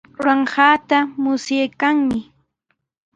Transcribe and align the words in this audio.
Ruranqaata 0.17 0.97
musyaykanmi. 1.21 2.19